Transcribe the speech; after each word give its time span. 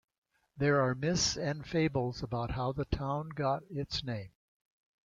There 0.57 0.81
are 0.81 0.95
myths 0.95 1.37
and 1.37 1.63
fables 1.63 2.23
about 2.23 2.49
how 2.49 2.71
the 2.71 2.85
town 2.85 3.29
got 3.35 3.61
its 3.69 4.03
name. 4.03 4.31